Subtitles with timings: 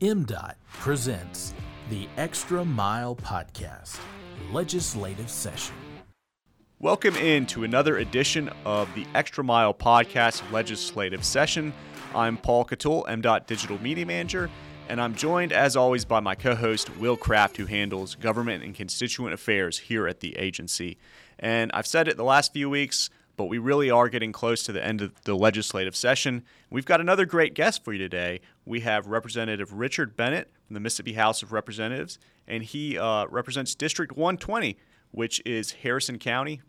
[0.00, 1.54] MDOT presents
[1.90, 4.00] the Extra Mile Podcast,
[4.50, 5.76] Legislative Session.
[6.80, 11.72] Welcome in to another edition of the Extra Mile Podcast Legislative Session.
[12.14, 14.50] I'm Paul Catul, MDOT Digital Media Manager,
[14.88, 18.74] and I'm joined, as always, by my co host, Will Kraft, who handles government and
[18.74, 20.98] constituent affairs here at the agency.
[21.38, 23.08] And I've said it the last few weeks,
[23.40, 26.44] but we really are getting close to the end of the legislative session.
[26.68, 28.42] We've got another great guest for you today.
[28.66, 33.74] We have Representative Richard Bennett from the Mississippi House of Representatives, and he uh, represents
[33.74, 34.76] District 120,
[35.10, 36.60] which is Harrison County.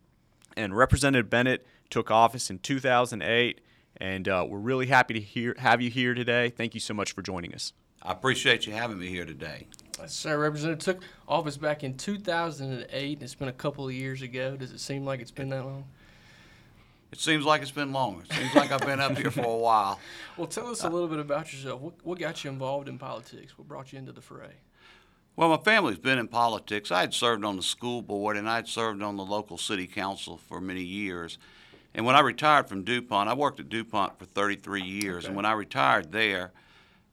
[0.56, 3.60] And Representative Bennett took office in 2008,
[3.98, 6.52] and uh, we're really happy to hear, have you here today.
[6.52, 7.74] Thank you so much for joining us.
[8.02, 9.68] I appreciate you having me here today.
[10.08, 13.22] Sir, Representative took office back in 2008.
[13.22, 14.56] It's been a couple of years ago.
[14.56, 15.84] Does it seem like it's been that long?
[17.12, 18.24] It seems like it's been long.
[18.30, 20.00] It seems like I've been up here for a while.
[20.38, 21.82] Well, tell us a little bit about yourself.
[21.82, 23.58] What, what got you involved in politics?
[23.58, 24.54] What brought you into the fray?
[25.36, 26.90] Well, my family's been in politics.
[26.90, 29.86] I had served on the school board and I had served on the local city
[29.86, 31.38] council for many years.
[31.94, 35.26] And when I retired from DuPont, I worked at DuPont for 33 years.
[35.26, 35.28] Okay.
[35.28, 36.52] And when I retired there,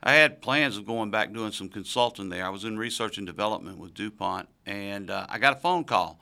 [0.02, 2.46] I had plans of going back doing some consulting there.
[2.46, 6.20] I was in research and development with DuPont, and uh, I got a phone call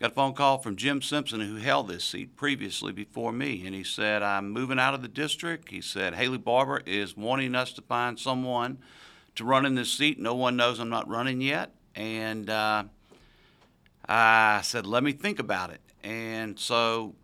[0.00, 3.74] got a phone call from Jim Simpson, who held this seat previously before me, and
[3.74, 5.70] he said, I'm moving out of the district.
[5.70, 8.78] He said, Haley Barbour is wanting us to find someone
[9.36, 10.18] to run in this seat.
[10.18, 11.72] No one knows I'm not running yet.
[11.94, 12.84] And uh,
[14.08, 15.80] I said, let me think about it.
[16.02, 17.14] And so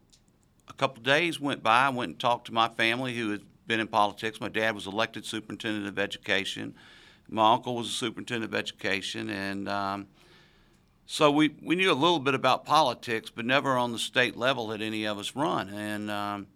[0.69, 1.87] a couple days went by.
[1.87, 4.41] I went and talked to my family who had been in politics.
[4.41, 6.75] My dad was elected superintendent of education.
[7.29, 9.31] My uncle was a superintendent of education.
[9.31, 10.09] And um,
[11.07, 14.71] so we, we knew a little bit about politics, but never on the state level
[14.71, 15.69] had any of us run.
[15.69, 16.47] And um,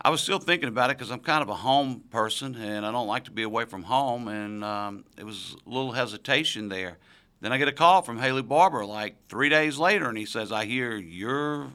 [0.00, 2.92] I was still thinking about it because I'm kind of a home person and I
[2.92, 4.28] don't like to be away from home.
[4.28, 6.98] And um, it was a little hesitation there.
[7.40, 10.50] Then I get a call from Haley Barbour like three days later, and he says,
[10.50, 11.68] I hear you're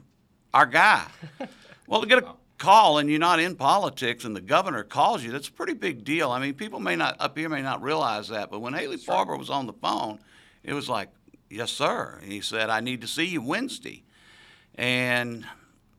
[0.52, 1.06] our guy.
[1.86, 5.32] well, to get a call and you're not in politics and the governor calls you,
[5.32, 6.30] that's a pretty big deal.
[6.30, 9.36] I mean, people may not, up here may not realize that, but when Haley Barbour
[9.36, 10.18] was on the phone,
[10.62, 11.08] it was like,
[11.54, 12.18] Yes, sir.
[12.20, 14.02] And he said, I need to see you Wednesday.
[14.74, 15.46] And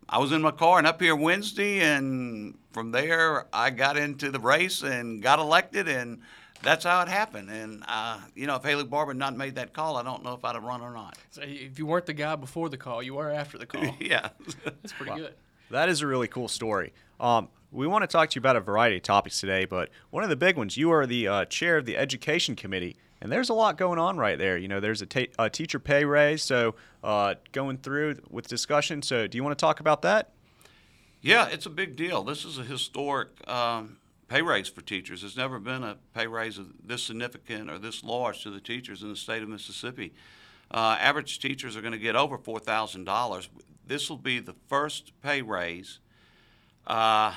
[0.09, 4.31] I was in my car and up here Wednesday, and from there I got into
[4.31, 6.21] the race and got elected, and
[6.61, 7.49] that's how it happened.
[7.49, 10.33] And uh, you know, if Haley Barbour had not made that call, I don't know
[10.33, 11.17] if I'd have run or not.
[11.31, 13.95] So if you weren't the guy before the call, you were after the call.
[14.01, 14.29] yeah,
[14.65, 15.17] that's pretty wow.
[15.17, 15.33] good.
[15.71, 16.91] That is a really cool story.
[17.19, 20.23] Um, we want to talk to you about a variety of topics today, but one
[20.23, 22.97] of the big ones, you are the uh, chair of the Education Committee.
[23.21, 24.57] And there's a lot going on right there.
[24.57, 29.01] You know, there's a, teacher pay raise, so uh, going through with discussion.
[29.01, 30.31] So, do you want to talk about that?
[31.21, 32.23] Yeah, it's a big deal.
[32.23, 35.21] This is a historic um, pay raise for teachers.
[35.21, 39.09] There's never been a pay raise this significant or this large to the teachers in
[39.09, 40.13] the state of Mississippi.
[40.71, 43.47] Uh, average teachers are going to get over $4,000.
[43.87, 45.99] This will be the first pay raise
[46.87, 47.33] uh,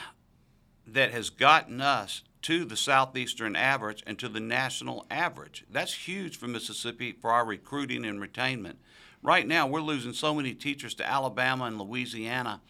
[0.86, 5.64] that has gotten us to the southeastern average and to the national average.
[5.70, 8.76] That's huge for Mississippi for our recruiting and retainment.
[9.22, 12.60] Right now, we're losing so many teachers to Alabama and Louisiana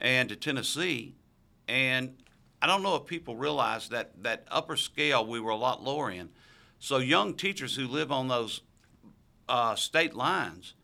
[0.00, 1.14] and to Tennessee.
[1.68, 2.16] And
[2.62, 6.10] I don't know if people realize that that upper scale we were a lot lower
[6.10, 6.30] in.
[6.78, 8.62] So young teachers who live on those
[9.48, 10.74] uh, state lines,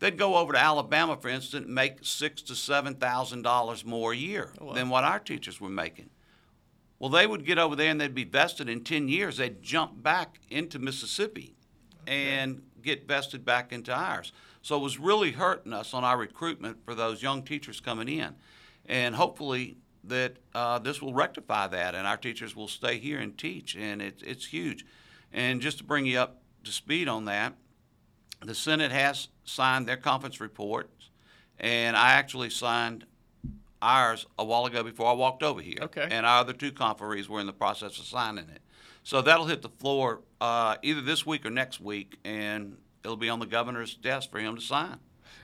[0.00, 4.12] they'd go over to Alabama, for instance, and make six to seven thousand dollars more
[4.12, 4.72] a year oh, wow.
[4.72, 6.10] than what our teachers were making.
[6.98, 9.36] Well, they would get over there and they'd be vested in 10 years.
[9.36, 11.54] They'd jump back into Mississippi
[12.06, 14.32] and get vested back into ours.
[14.62, 18.34] So it was really hurting us on our recruitment for those young teachers coming in.
[18.86, 23.36] And hopefully that uh, this will rectify that and our teachers will stay here and
[23.36, 23.74] teach.
[23.76, 24.84] And it, it's huge.
[25.32, 27.54] And just to bring you up to speed on that,
[28.44, 31.10] the Senate has signed their conference reports,
[31.58, 33.06] and I actually signed
[33.84, 35.78] ours a while ago before I walked over here.
[35.82, 36.08] Okay.
[36.10, 38.62] And our other two conferees were in the process of signing it.
[39.02, 43.28] So that'll hit the floor uh, either this week or next week, and it'll be
[43.28, 44.98] on the governor's desk for him to sign.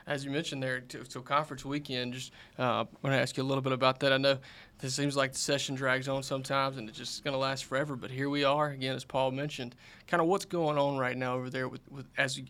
[0.06, 3.44] As you mentioned there, to so conference weekend, just uh, want to ask you a
[3.44, 4.12] little bit about that.
[4.12, 4.38] I know
[4.78, 7.96] this seems like the session drags on sometimes and it's just going to last forever,
[7.96, 9.76] but here we are again, as Paul mentioned.
[10.06, 12.46] Kind of what's going on right now over there with, with as you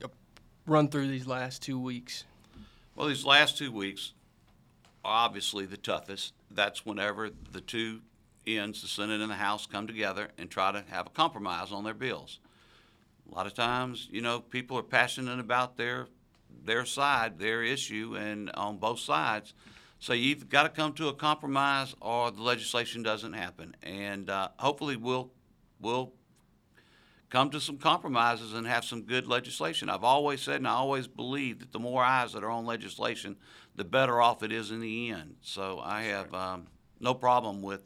[0.67, 2.25] run through these last two weeks?
[2.95, 4.13] Well, these last two weeks,
[5.05, 6.35] obviously the toughest.
[6.51, 8.01] That's whenever the two
[8.47, 11.85] ends, the Senate and the House, come together and try to have a compromise on
[11.85, 12.39] their bills.
[13.31, 16.09] A lot of times, you know, people are passionate about their
[16.65, 19.55] their side, their issue, and on both sides.
[20.01, 23.77] So you've got to come to a compromise, or the legislation doesn't happen.
[23.83, 25.31] And uh, hopefully, we'll
[25.81, 26.13] we'll
[27.31, 29.89] come to some compromises and have some good legislation.
[29.89, 33.37] I've always said, and I always believe that the more eyes that are on legislation,
[33.77, 35.37] the better off it is in the end.
[35.41, 36.67] So I have um,
[36.99, 37.85] no problem with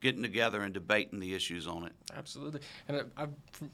[0.00, 1.92] getting together and debating the issues on it.
[2.16, 2.60] Absolutely.
[2.88, 3.26] And I, I,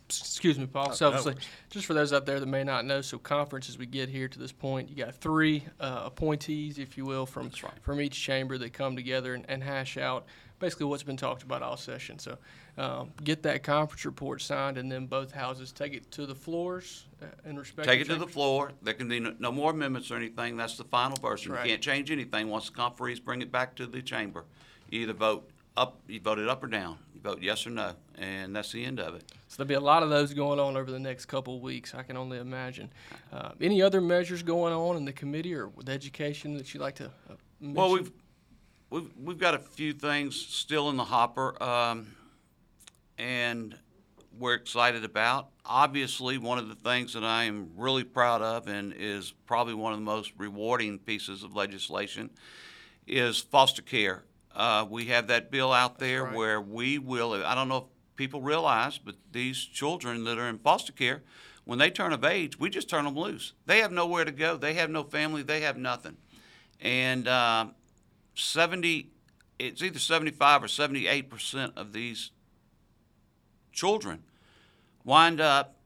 [0.08, 0.92] excuse me, Paul.
[0.92, 1.36] Selfishly,
[1.70, 4.28] just for those out there that may not know, so conference as we get here
[4.28, 7.72] to this point, you got three uh, appointees, if you will, from right.
[7.82, 10.26] from each chamber that come together and, and hash out
[10.58, 12.18] basically what's been talked about all session.
[12.18, 12.38] So
[12.78, 17.06] um, get that conference report signed, and then both houses take it to the floors
[17.22, 17.88] uh, in respect.
[17.88, 18.72] Take it to the floor.
[18.82, 20.56] There can be no, no more amendments or anything.
[20.56, 21.52] That's the final version.
[21.52, 21.66] Right.
[21.66, 22.48] You can't change anything.
[22.48, 24.44] Once the conferees bring it back to the chamber,
[24.90, 26.98] you either vote up, you vote it up or down.
[27.14, 29.24] You vote yes or no, and that's the end of it.
[29.48, 31.94] So there'll be a lot of those going on over the next couple of weeks.
[31.94, 32.90] I can only imagine.
[33.32, 36.96] Uh, any other measures going on in the committee or with education that you'd like
[36.96, 37.74] to uh, mention?
[37.74, 38.12] Well, we've
[38.90, 42.08] we've we've got a few things still in the hopper, um,
[43.18, 43.76] and
[44.38, 45.48] we're excited about.
[45.64, 49.92] Obviously, one of the things that I am really proud of, and is probably one
[49.92, 52.30] of the most rewarding pieces of legislation,
[53.06, 54.24] is foster care.
[54.56, 56.34] Uh, we have that bill out there right.
[56.34, 57.34] where we will.
[57.44, 61.22] I don't know if people realize, but these children that are in foster care,
[61.64, 63.52] when they turn of age, we just turn them loose.
[63.66, 64.56] They have nowhere to go.
[64.56, 65.42] They have no family.
[65.42, 66.16] They have nothing.
[66.80, 67.66] And uh,
[68.34, 69.10] 70,
[69.58, 72.30] it's either 75 or 78 percent of these
[73.72, 74.22] children
[75.04, 75.76] wind up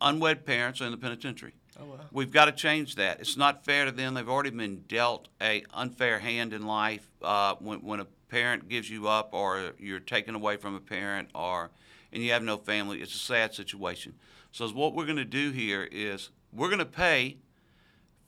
[0.00, 1.54] unwed parents or in the penitentiary.
[1.80, 1.96] Oh, wow.
[2.12, 3.20] We've got to change that.
[3.20, 4.14] It's not fair to them.
[4.14, 8.90] They've already been dealt a unfair hand in life uh, when, when a parent gives
[8.90, 11.70] you up or you're taken away from a parent or
[12.12, 13.00] and you have no family.
[13.00, 14.14] It's a sad situation.
[14.52, 17.38] So what we're going to do here is we're going to pay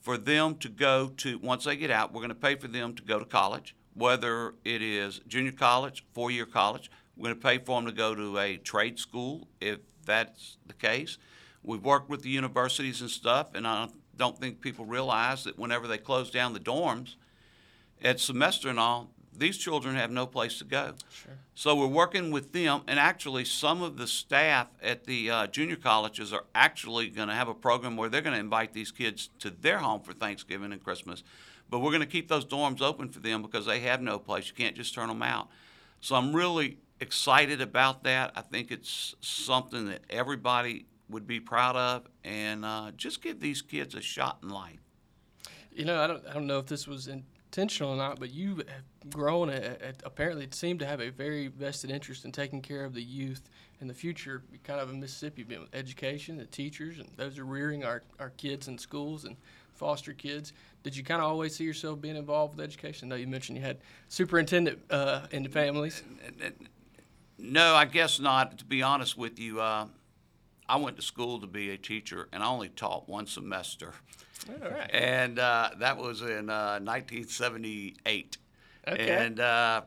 [0.00, 2.12] for them to go to once they get out.
[2.12, 6.04] We're going to pay for them to go to college, whether it is junior college,
[6.12, 6.90] four-year college.
[7.16, 10.74] We're going to pay for them to go to a trade school if that's the
[10.74, 11.18] case.
[11.62, 15.86] We've worked with the universities and stuff, and I don't think people realize that whenever
[15.86, 17.14] they close down the dorms
[18.02, 20.92] at semester and all, these children have no place to go.
[21.10, 21.32] Sure.
[21.54, 25.76] So we're working with them, and actually, some of the staff at the uh, junior
[25.76, 29.30] colleges are actually going to have a program where they're going to invite these kids
[29.38, 31.22] to their home for Thanksgiving and Christmas.
[31.70, 34.48] But we're going to keep those dorms open for them because they have no place.
[34.48, 35.48] You can't just turn them out.
[36.00, 38.32] So I'm really excited about that.
[38.36, 43.62] I think it's something that everybody would be proud of, and uh, just give these
[43.62, 44.80] kids a shot in life.
[45.72, 48.56] You know, I don't, I don't know if this was intentional or not, but you
[48.56, 52.84] have grown, a, a, apparently, seem to have a very vested interest in taking care
[52.84, 53.48] of the youth
[53.80, 57.44] in the future, kind of in Mississippi, being with education, the teachers, and those are
[57.44, 59.36] rearing our, our kids in schools and
[59.74, 60.52] foster kids.
[60.82, 63.08] Did you kind of always see yourself being involved with education?
[63.08, 63.78] I know you mentioned you had
[64.08, 66.02] superintendent uh, in the families.
[67.38, 68.58] No, I guess not.
[68.58, 69.86] To be honest with you, uh,
[70.72, 73.92] I went to school to be a teacher, and I only taught one semester,
[74.48, 74.90] All right.
[74.90, 78.38] and uh, that was in uh, 1978.
[78.88, 79.10] Okay.
[79.10, 79.82] And uh,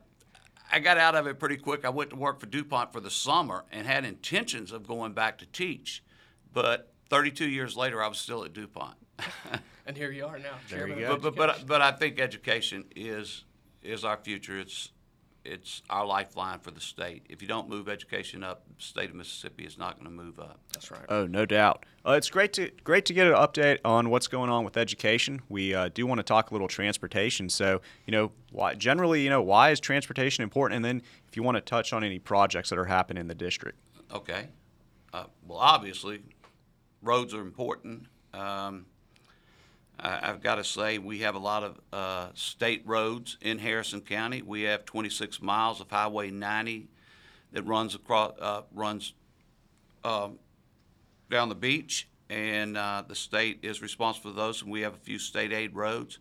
[0.72, 1.86] I got out of it pretty quick.
[1.86, 5.40] I went to work for DuPont for the summer and had intentions of going back
[5.40, 6.04] to teach,
[6.54, 8.96] but 32 years later, I was still at DuPont.
[9.88, 10.56] And here you are now.
[10.68, 11.18] There you chairman go.
[11.18, 13.44] but, but, but, but I think education is
[13.84, 14.60] is our future.
[14.60, 14.90] It's
[15.46, 17.26] it's our lifeline for the state.
[17.30, 20.40] If you don't move education up, the state of Mississippi is not going to move
[20.40, 20.60] up.
[20.74, 21.06] That's right.
[21.10, 21.86] Oh, no doubt.
[22.06, 25.42] Uh, it's great to great to get an update on what's going on with education.
[25.50, 27.50] We uh, do want to talk a little transportation.
[27.50, 30.78] So, you know, why, generally, you know, why is transportation important?
[30.78, 33.36] And then, if you want to touch on any projects that are happening in the
[33.36, 33.80] district.
[34.14, 34.50] Okay.
[35.14, 36.22] Uh, well, obviously,
[37.02, 38.08] roads are important.
[38.34, 38.95] Um, I,
[40.00, 44.42] I've got to say, we have a lot of uh, state roads in Harrison County.
[44.42, 46.88] We have 26 miles of Highway 90
[47.54, 49.14] that runs across, uh, runs
[50.04, 50.38] um,
[51.30, 54.62] down the beach, and uh, the state is responsible for those.
[54.62, 56.20] And we have a few state aid roads.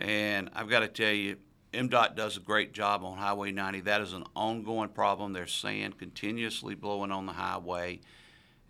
[0.00, 1.36] And I've got to tell you,
[1.72, 3.80] MDOT does a great job on Highway 90.
[3.82, 5.32] That is an ongoing problem.
[5.32, 8.00] There's sand continuously blowing on the highway.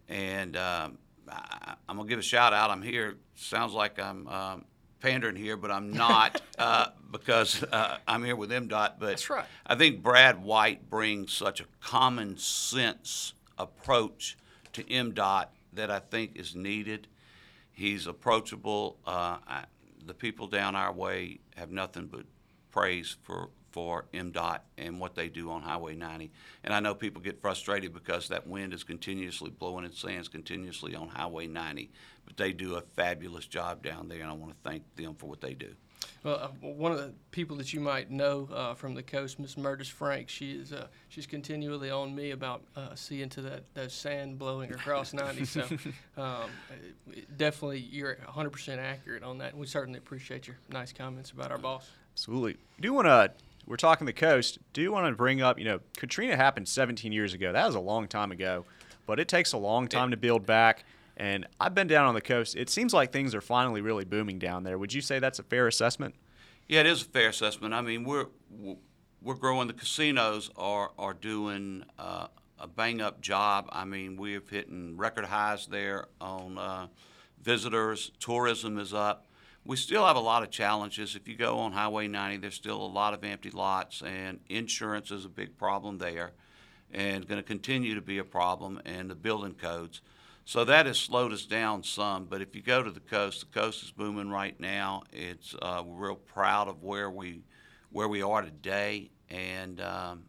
[0.09, 0.99] And um,
[1.31, 2.71] I, I'm going to give a shout out.
[2.71, 3.17] I'm here.
[3.35, 4.65] Sounds like I'm um,
[5.01, 8.95] pandering here, but I'm not uh, because uh, I'm here with MDOT.
[8.99, 9.45] But That's right.
[9.67, 14.37] I think Brad White brings such a common sense approach
[14.73, 17.09] to MDOT that I think is needed.
[17.73, 18.99] He's approachable.
[19.07, 19.65] Uh, I,
[20.05, 22.25] the people down our way have nothing but
[22.71, 26.33] praise for, for MDOT and what they do on Highway 90.
[26.65, 30.97] And I know people get frustrated because that wind is continuously blowing and sand's continuously
[30.97, 31.89] on Highway 90,
[32.27, 35.27] but they do a fabulous job down there, and I want to thank them for
[35.27, 35.77] what they do.
[36.25, 39.57] Well, uh, one of the people that you might know uh, from the coast, Miss
[39.57, 43.93] Murders Frank, she is uh, she's continually on me about uh, seeing to that, that
[43.93, 45.45] sand blowing across 90.
[45.45, 45.69] So
[46.17, 46.51] um,
[47.37, 49.57] definitely, you're 100% accurate on that.
[49.57, 51.89] We certainly appreciate your nice comments about our boss.
[52.15, 52.57] Absolutely.
[52.81, 53.31] Do you want to?
[53.69, 54.59] We're talking the coast.
[54.73, 55.59] Do you want to bring up?
[55.59, 57.53] You know, Katrina happened 17 years ago.
[57.53, 58.65] That was a long time ago,
[59.07, 60.85] but it takes a long time to build back.
[61.19, 62.57] And I've been down on the coast.
[62.57, 64.79] It seems like things are finally really booming down there.
[64.79, 66.15] Would you say that's a fair assessment?
[66.67, 67.75] Yeah, it is a fair assessment.
[67.75, 68.27] I mean, we're
[69.21, 69.69] we're growing.
[69.69, 73.69] The casinos are are doing uh, a bang up job.
[73.71, 76.87] I mean, we're hitting record highs there on uh,
[77.43, 78.13] visitors.
[78.19, 79.27] Tourism is up.
[79.69, 81.15] We still have a lot of challenges.
[81.15, 85.11] If you go on Highway 90, there's still a lot of empty lots, and insurance
[85.11, 86.31] is a big problem there,
[86.91, 88.81] and going to continue to be a problem.
[88.87, 90.01] And the building codes.
[90.47, 92.25] So that has slowed us down some.
[92.25, 95.03] But if you go to the coast, the coast is booming right now.
[95.13, 97.43] It's uh, we're real proud of where we
[97.93, 100.23] where we are today, and um,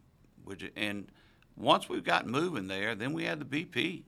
[0.75, 1.09] and
[1.55, 4.03] once we've got moving there, then we had the BP.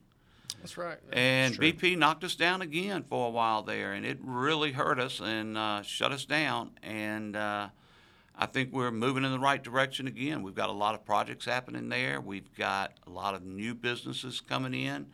[0.59, 0.97] That's right.
[1.11, 4.99] And That's BP knocked us down again for a while there, and it really hurt
[4.99, 6.71] us and uh, shut us down.
[6.83, 7.69] And uh,
[8.35, 10.43] I think we're moving in the right direction again.
[10.43, 12.21] We've got a lot of projects happening there.
[12.21, 15.07] We've got a lot of new businesses coming in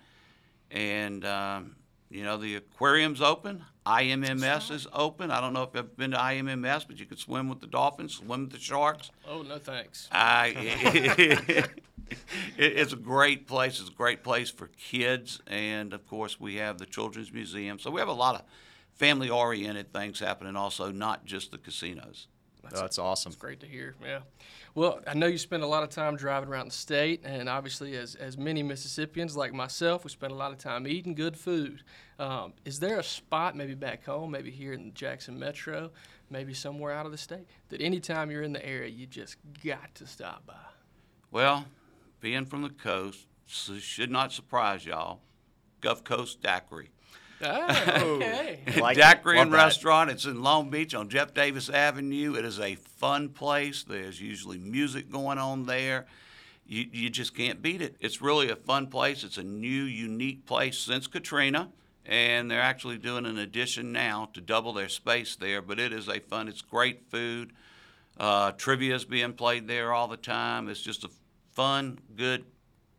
[0.72, 1.76] and um,
[2.10, 3.64] you know the aquarium's open.
[3.86, 5.32] IMMS is open.
[5.32, 8.16] I don't know if you've been to IMMS, but you can swim with the dolphins,
[8.16, 9.12] swim with the sharks.
[9.28, 10.10] Oh no, thanks.
[10.12, 11.66] I,
[12.58, 13.80] it's a great place.
[13.80, 17.80] It's a great place for kids, and of course we have the Children's Museum.
[17.80, 18.44] So we have a lot of
[18.96, 22.28] family-oriented things happening, also not just the casinos.
[22.64, 23.32] That's, oh, that's awesome.
[23.32, 23.96] It's great to hear.
[24.04, 24.20] Yeah.
[24.76, 27.96] Well, I know you spend a lot of time driving around the state, and obviously,
[27.96, 31.84] as, as many Mississippians like myself, we spend a lot of time eating good food.
[32.20, 35.92] Um, is there a spot, maybe back home, maybe here in the Jackson Metro,
[36.30, 39.94] maybe somewhere out of the state, that anytime you're in the area, you just got
[39.96, 40.56] to stop by?
[41.32, 41.66] Well,
[42.20, 45.22] being from the coast, should not surprise y'all.
[45.82, 46.90] Gulf Coast Daiquiri.
[47.42, 47.68] Oh,
[48.18, 48.60] okay.
[48.80, 50.10] like Daiquiri and Restaurant.
[50.10, 52.36] It's in Long Beach on Jeff Davis Avenue.
[52.36, 53.84] It is a fun place.
[53.84, 56.08] There's usually music going on there.
[56.66, 57.96] You, you just can't beat it.
[58.00, 59.24] It's really a fun place.
[59.24, 61.70] It's a new, unique place since Katrina,
[62.06, 65.62] and they're actually doing an addition now to double their space there.
[65.62, 66.48] But it is a fun.
[66.48, 67.54] It's great food.
[68.20, 70.68] Uh, trivia is being played there all the time.
[70.70, 71.10] It's just a
[71.58, 72.46] fun, good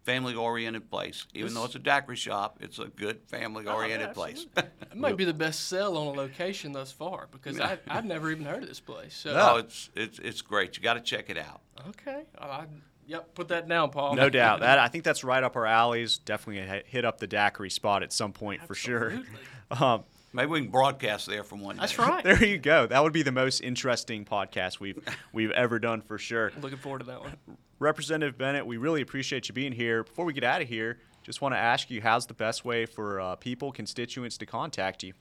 [0.02, 1.26] family oriented place.
[1.32, 4.46] Even this, though it's a daiquiri shop, it's a good family oriented oh, place.
[4.56, 8.32] it might be the best sell on a location thus far because I, have never
[8.32, 9.14] even heard of this place.
[9.14, 9.32] So.
[9.32, 10.76] No, it's it's it's great.
[10.76, 11.60] You got to check it out.
[11.90, 12.24] Okay.
[12.36, 12.64] I,
[13.06, 14.16] yep, put that down, Paul.
[14.16, 14.60] No doubt.
[14.60, 16.18] That I think that's right up our alleys.
[16.18, 19.24] Definitely hit up the daiquiri spot at some point Absolutely.
[19.24, 19.86] for sure.
[19.88, 21.80] Um, Maybe we can broadcast there from one day.
[21.80, 22.22] That's right.
[22.24, 22.86] there you go.
[22.86, 24.98] That would be the most interesting podcast we've
[25.32, 26.52] we've ever done for sure.
[26.60, 27.36] Looking forward to that one.
[27.78, 30.04] Representative Bennett, we really appreciate you being here.
[30.04, 32.86] Before we get out of here, just want to ask you, how's the best way
[32.86, 35.12] for uh, people, constituents, to contact you?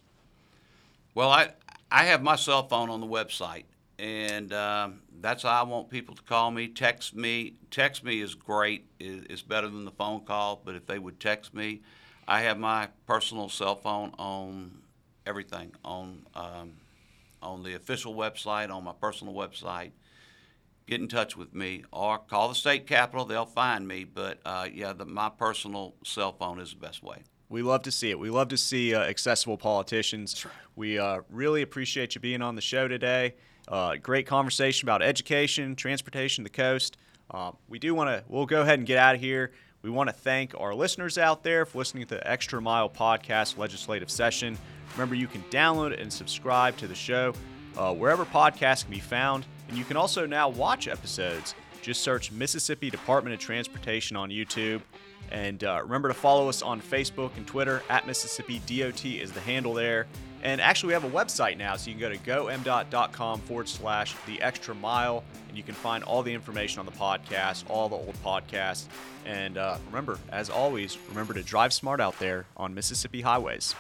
[1.16, 1.52] Well, I
[1.92, 3.64] I have my cell phone on the website,
[3.98, 6.68] and um, that's how I want people to call me.
[6.68, 7.54] Text me.
[7.72, 8.86] Text me is great.
[9.00, 10.62] It's better than the phone call.
[10.64, 11.82] But if they would text me,
[12.28, 14.72] I have my personal cell phone on
[15.27, 16.74] everything on um,
[17.41, 19.91] on the official website, on my personal website.
[20.88, 23.25] Get in touch with me or call the state capitol.
[23.25, 24.05] They'll find me.
[24.05, 27.24] But uh, yeah, the, my personal cell phone is the best way.
[27.50, 28.19] We love to see it.
[28.19, 30.46] We love to see uh, accessible politicians.
[30.46, 30.53] Right.
[30.75, 33.36] We uh, really appreciate you being on the show today.
[33.67, 36.98] Uh, great conversation about education, transportation, the coast.
[37.29, 38.24] Uh, we do want to.
[38.29, 39.51] We'll go ahead and get out of here.
[39.88, 43.58] We want to thank our listeners out there for listening to the Extra Mile Podcast
[43.58, 44.58] legislative session.
[44.91, 47.34] Remember, you can download and subscribe to the show
[47.77, 51.56] uh, wherever podcasts can be found, and you can also now watch episodes.
[51.82, 54.82] Just search Mississippi Department of Transportation on YouTube.
[55.32, 59.39] And uh, remember to follow us on Facebook and Twitter at Mississippi DOT is the
[59.39, 60.06] handle there.
[60.44, 64.15] And actually, we have a website now, so you can go to gomdot.com forward slash
[64.25, 65.24] the extra mile,
[65.58, 68.86] you can find all the information on the podcast, all the old podcasts.
[69.26, 73.74] And uh, remember, as always, remember to drive smart out there on Mississippi highways.